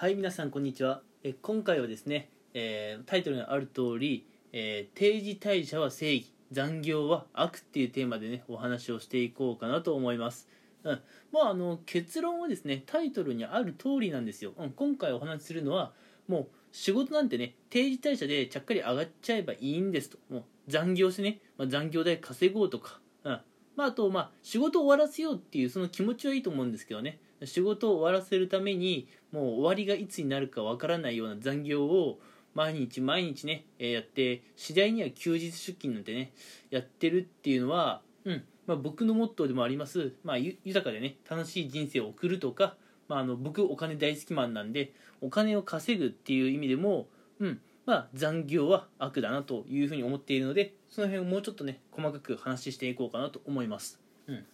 [0.00, 1.02] はい皆さんこんにちは。
[1.22, 10.48] え今回はですね、えータイトルにある通り、えー定時退社は正義残業は悪っていうテーマでねお話をしていこうかなと思います。
[10.84, 11.00] うん、
[11.32, 15.92] まああの結論はですねタイトルにある通りなんですよ、うん、今回お話しするのは
[16.28, 20.16] もう仕事なんてね定時退社でちゃっかり上がっちゃえばいいんですと。
[20.30, 23.40] もう残業してね、まあ、残業代稼ごうとか、うん。
[23.76, 27.20] まあ、あとまあ仕事終わらせようっていうその気持ちはいいと思うんですけどね。
[27.44, 32.18] 仕事を終わらせるためにもう終わりがいつになるかわからないような残業を
[32.54, 36.32] 毎日毎日ね、えやって次第には休日出勤なんてね
[36.70, 42.76] やってるっていうのは、うんまあ、僕のモットーでもあります、まあ、豊かでね楽しい人生を送るとか、
[43.08, 47.06] まあ、あの僕お金大好きマンなんでお金を稼ぐっていう意味でも、
[47.38, 54.00] うんまあ、残業は悪だなというふうに思っているのでその辺をもうちょっとね細かく話していこうかなと思います。
[54.26, 54.44] うん、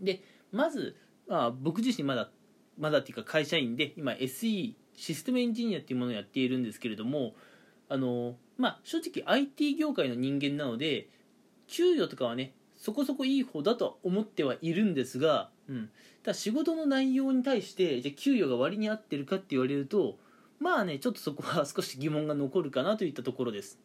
[0.00, 0.96] でまず、
[1.28, 2.30] まあ、僕自身まだ
[2.78, 7.34] まだっていうか会社員で今 SE システムエンジニアっていうものをやっているんですけれども
[7.88, 11.08] あの、まあ、正直 IT 業界の人間なので
[11.66, 15.90] 給与とかはねそこそこいい方だとは思ってはいるんですが、うん、
[16.22, 20.18] ただ仕事の内容に対してじゃ給与が割に合ってるかって言われると
[20.60, 23.78] まあねちょっとそこは 少し疑問が残るかなといったところです。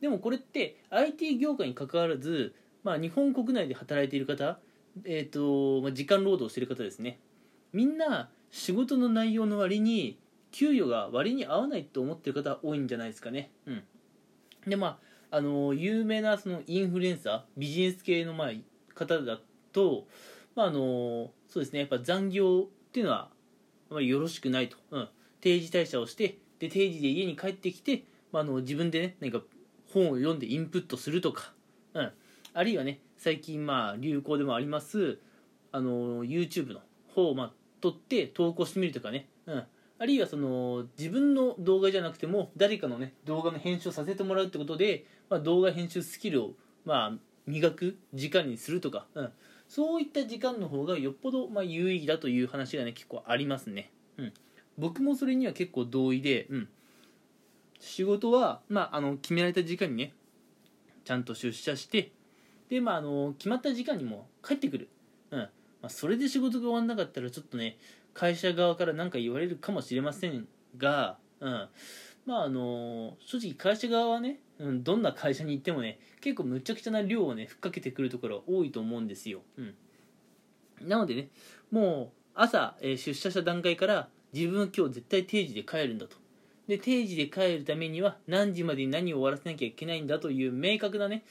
[0.00, 4.58] でもこれって IT 業界に関わらず、まあ、日本国内で働いている方、
[5.04, 7.18] えーとまあ、時間労働してる方ですね。
[7.72, 10.18] みんな仕事の内容の割に
[10.52, 13.50] 給与が割に合わないと思ってる方多いんじゃないですかね。
[13.66, 13.82] うん。
[14.66, 14.98] でま
[15.30, 18.50] ああの有名なそのインフルエンサービジネス系のまあ
[18.94, 19.40] 方だ
[19.72, 20.06] と
[20.54, 21.80] まああのそうですね。
[21.80, 23.30] やっぱ残業っていうのは
[23.90, 25.08] あまりよろしくないと、うん、
[25.40, 29.40] 定時退社をしてで定時で家に帰ってきて、まあ、あの自分でね何か
[29.92, 31.52] 本を読んでインプットするとか、
[31.94, 32.12] うん、
[32.54, 35.18] あるいはね最近まあ流行でもあります
[35.72, 36.80] あの YouTube の
[37.14, 39.64] 方をまあ撮って投稿してみるとかね、うん、
[39.98, 46.50] あるいはその自分の動画じゃなくても誰かのね動画の編集をさせてもらうってことで、まあ、動画編集スキルを
[46.84, 47.12] まあ
[47.46, 49.32] 磨く時間にするとか、うん、
[49.68, 54.32] そういった時間の方がよっぽどまあ有意義だという話がね結構ありますね、うん、
[54.78, 56.68] 僕もそれには結構同意で、うん、
[57.80, 60.12] 仕事は、まあ、あの決められた時間にね
[61.04, 62.12] ちゃんと出社して
[62.74, 64.88] で、まあ、あの決まった時間にも帰ってくる、
[65.30, 65.38] うん。
[65.40, 65.48] ま
[65.82, 67.78] あ、それで仕事が終わんなかったらちょっとね
[68.14, 71.68] 会社側から何か言われるかもしれませんが、うん、
[72.26, 79.74] まああの正直会社側はね、うん、どんな会社に行ってもね結構むちゃくちゃな量をねふっかけてくるところ多いと思うんですよ、うん、
[80.82, 81.28] なのでね
[81.70, 86.16] もう朝、えー出社した段階から自分は今日絶対定時で帰るんだと。
[86.66, 91.24] で定時で帰るためには何時までに何を終わらせなきゃいけないんだという明確なね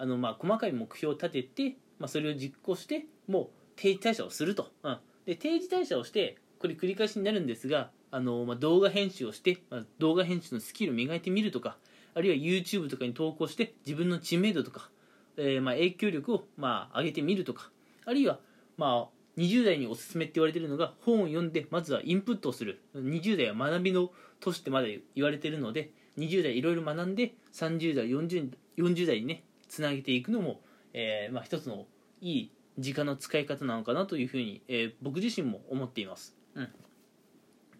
[0.00, 11.76] あのまあ細かい目標を立てて、まあ、それを実行してもう定時退社をすると、うん、で定時退社をしてこれ繰り返しになるんですがあの、まあ、動画編集をして、まあ、動画編集のスキルを磨いてみるとか
[12.14, 14.90] あるいは YouTube とかに投稿して自分の知名度とか、
[15.36, 17.70] えーまあ、影響力をまあ上げてみるとか
[18.06, 18.40] あるいは
[18.78, 22.82] まあ20代におすすめって言われてるのが本を読んでまずはインプットをする。
[22.94, 24.10] 20代は学びの
[24.40, 30.60] 年ってまだ言われてるので20代いろいろ学んで30代 40, 40代にねつなげていくのも、
[30.92, 31.86] えーまあ、一つの
[32.20, 36.68] いい時間の使い方なのかなというふうに、えー僕自身も思っています、うん、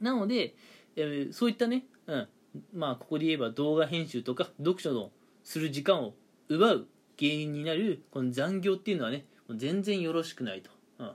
[0.01, 0.55] なので、
[0.97, 2.29] えーそういったね、うん。
[2.75, 5.11] まあ、ここで言えば動画編集とか読書の
[5.45, 6.15] する時間を
[6.49, 6.87] 奪う
[7.19, 9.25] 原因になるこの残業っていうのはね
[9.55, 11.13] 全然よろしくないと、うん、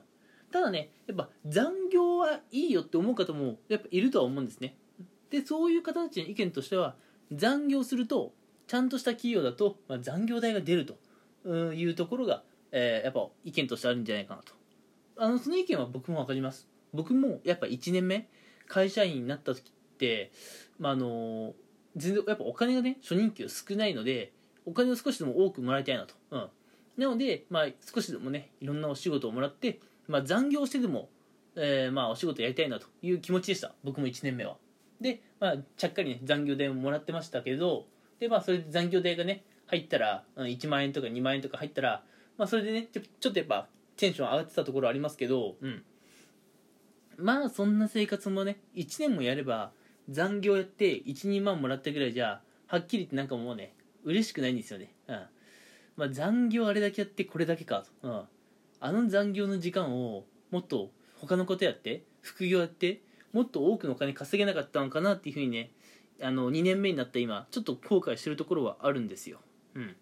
[0.51, 4.75] ただねやっぱ残業はいいよって思う方もやっぱいるとは思うんですね。
[5.29, 6.95] でそういう方たちの意見としては
[7.33, 8.33] 残業すると
[8.67, 14.53] ちゃんとした企業だと、まあ、残業代が出るというところが、えーやっぱ意見としてあるんじゃないかなと。
[15.17, 16.67] あのその意見は僕も分かります。
[16.93, 18.27] 僕もやっぱ1年目
[18.67, 20.31] 会社員になった時って、
[20.79, 21.53] まあ、あの
[21.95, 24.33] 全然やっぱお金がね初任給少ないので
[24.65, 26.49] お金を少しでも多くもらいたいなと、うん、
[26.97, 31.09] なので、まあ、少しでもねいろんなお仕事をもらって、まあ、残業してでも、
[31.55, 33.73] えーまあ、お仕事やりたいなという気持ちでした。
[33.83, 34.57] 僕も1年目は。
[34.99, 37.85] で、まあ、ちゃっかりね残業代ももらってましたけど
[38.19, 42.03] で、まあ、それで残業代がね入ったらうん1万円とか2万円とか入ったら、
[42.37, 43.67] まあ、それでねちょちょっとやっぱ
[43.97, 45.83] テンション上がってたところありますけど、うん、
[47.17, 49.71] まあそんな生活もね1年もやれば
[50.09, 53.73] 残業やって12万もらったぐらいじゃはっきり言ってなんかもうね
[54.03, 55.21] 嬉しくないんですよね、うん。
[55.97, 58.21] まあ、残業あれだけやってこれだけかと、うん、
[58.79, 63.01] あの残業の時間をもっと他のことやって副業やって
[63.33, 65.71] もっと多くのお金稼げなかったのかなっていうふうにね
[66.21, 69.39] あの2年目になった今ちょっと後悔してるところはあるんですよ、
[69.73, 69.95] うん、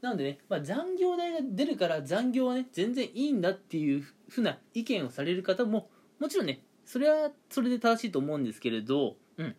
[0.00, 5.88] なのでね、まあ、残業代が出るから残業はね全然いいんだっていうふうな意見をされる方も
[6.18, 9.56] もちろんねそれはそれで正しいと思うんですけれどうん。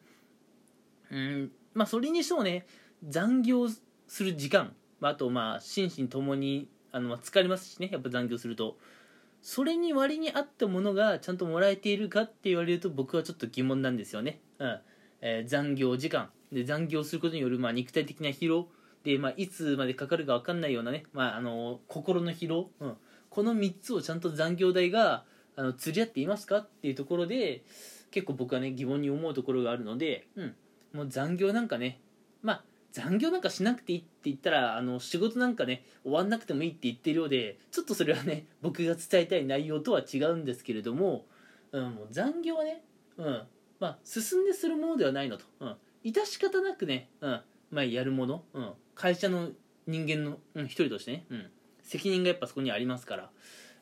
[1.11, 2.65] うんまあそれにしてもね
[3.07, 8.77] 残業する時間あとまあ心身ともにあのまあ疲れますしねやっぱ残業すると。
[9.45, 14.79] それに割に合ったものがちゃんともらえているかって言われると僕はちょっと疑問なんですよね、うん
[15.25, 16.29] えー、残業時間。
[16.51, 18.67] で残業することによるまあ肉体的な疲労。
[19.03, 22.93] で、まあ、いつまでかかるか分かんないようなね、まあ、あの心の疲労、うん、
[23.29, 25.25] この3つをちゃんと残業代が
[25.55, 27.63] あの釣り合っていますかっていうところで
[28.11, 30.55] 結構僕はね疑問に思うところがあるので、うん、
[30.93, 31.99] もう残業なんかね
[32.41, 41.25] まあ残業なんかしなくていいって言ったらあの仕事なんかね終わんなくてもいいって言ってるようでちょっとそれはね僕が伝えたい内容とは違うんですけれども,、
[41.71, 42.83] うん、もう残業はね、
[43.17, 43.41] うん。
[43.83, 45.75] まあ、進んでするものではないのと、うん、
[46.05, 47.41] 致し方なくね、うん。
[47.69, 49.49] まあ、やるもの、うん、会社の
[49.87, 51.51] 人間の、うん、一人としてね、うん、
[51.81, 53.29] 責任がやっぱそこにありますから、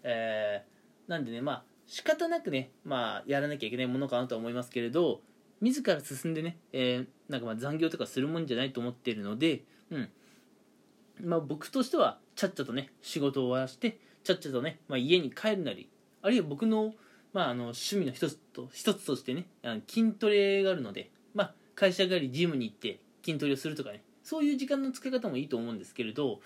[0.01, 5.21] えー、なんでねまあ仕方なくね、まあ、やらなきゃいけないものかなとは思いますけれど
[5.59, 9.61] 自ら進んでね、えー、なんかまあ残業とかするもんじゃないと思っているので、
[9.91, 10.09] うん。
[11.21, 15.91] まあ、僕としてはちゃっちゃとね仕事を終わらしてちゃっちゃとね、まあ、家に帰るなり
[16.23, 16.95] あるいは僕の,、
[17.33, 26.41] まあ、あの趣味の一つと一つとしてねあの筋トレがあるので、まあ、会社帰りジムに行って筋トレをするとかねそういう時間の使い方もいいと思うんですけれど、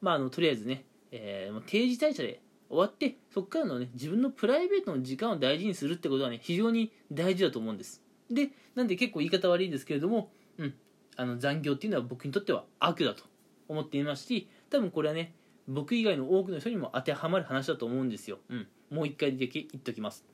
[0.00, 8.02] まあ、あのとりあえずね、えー、定時退社で終わってそこからのね自分のプライベートの時間を大事にするってことはね非常に大事だと思うんです。
[8.30, 10.74] でなんで結構言い方悪いですけれども、うん、
[11.16, 13.24] あの残業っていうのは僕にとっては悪だと
[13.68, 15.34] 思っていますし多分これはね
[15.66, 20.24] 僕以外の多くの人にも当てはまる話だと思うんですよ、うん、もう一回だけ言っときます。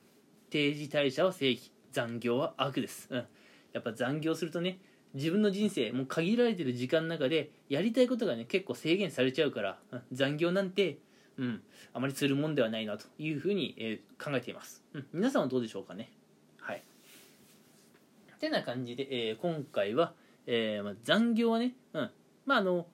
[0.49, 3.25] 定時退社は正義残業は悪です、うん、
[3.73, 4.79] やっぱ残業するとね
[5.13, 10.99] 自分の人生もう限られてる時間の中でやりたいことがね結構制限されちゃうから、うん、残業なんて
[11.39, 11.61] うん、
[11.93, 16.09] あまりするもんではないなというふうに、えー、考えています、うん、皆さんはどうでしょうかね？
[16.59, 16.83] はい。
[18.39, 20.13] てな感じで、えー、今回は、
[20.47, 22.09] えーまあ、残業はね、うん、
[22.47, 22.87] まああの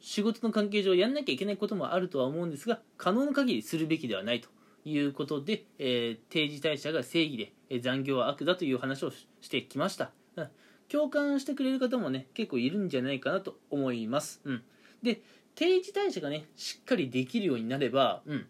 [0.00, 4.48] 仕事の関係上やんなきゃいけないこともあるとは思うんですが可能な限りするべきではないと。
[4.82, 10.48] ということで、えー、定時退社が正義で、え、残業は悪だという話をしてきました、うん、
[10.88, 14.62] 共感してくれる方もね結構いるんじゃないかなと思います、うん、
[15.02, 15.20] で
[15.54, 18.46] 定時退社がねしっかりできるようになれば、うん、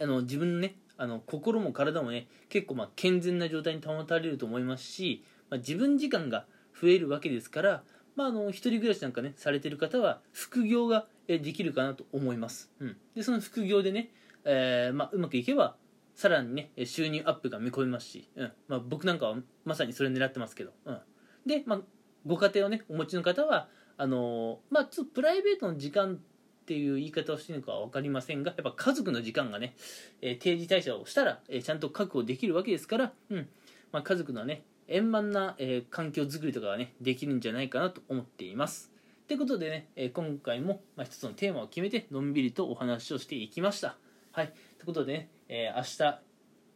[0.00, 6.46] あの自分のねあの心も体もね結構まあ健全な状態に保たれると思いますし、まあ、自分時間が
[6.80, 7.82] 増えるわけですから、
[8.16, 14.10] まあ、あの一人暮らしなんかねされてる方は副業ができるかなと思います、うん、でその副業でね、
[14.46, 15.76] えー、まあ、うまくいけば
[16.14, 18.52] さらにね収入アップが見込めますし、うん。
[18.68, 20.98] まあ、僕なんかはまさにそれ狙ってますけど、うん、
[21.44, 21.80] で、まあ、
[22.24, 26.18] ご家庭をねお持ちの方はあのまあちょっとプライベートの時間っ
[26.64, 29.74] ていう言い方をしているのかは分かりませんがやっぱ家族の時間がね、
[30.22, 33.48] えー、定時退社をしたら、えー、ちゃんと確保できるわけですから、うん。
[33.92, 38.92] まあ、家族のね円満な、えー、環境づくりとかがねできるんじゃないかなと思っています。
[39.28, 43.96] ということでね、えー、今回も、まあ、一つのテーマを決めてのんびりとお話をしていきました。
[44.36, 44.48] はい。
[44.48, 46.20] ということでね、えー、明日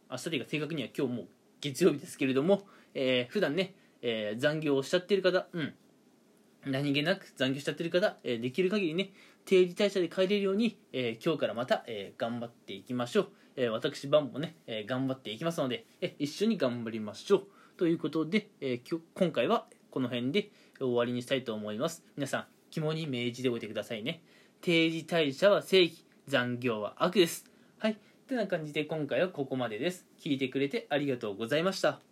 [0.09, 1.23] 明日というか正確には今日も
[1.59, 2.63] 月曜日ですけれども、
[2.95, 5.73] えー、普段ね、えー、残業をしちゃってる方、うん、
[6.65, 9.11] 何気なく残業しちゃってる方、えー、できる限りね
[9.45, 17.47] 定時退社で帰れるように、えー、今日からまた、えー、頑張っていきましょう、え私バンもね、え頑張っていきますので、え一緒に頑張りましょう。
[17.77, 18.79] ということで、え
[19.13, 22.03] 今回はこの辺で終わりにしたいと思います。
[22.15, 24.23] 皆さん肝に銘じておいてくださいね。
[24.61, 27.50] 定時退社は正義残業は悪です。
[27.81, 27.97] はい。
[28.27, 30.05] てな感じで今回はここまでです。
[30.19, 32.10] 聞いてくれてありがとうございました。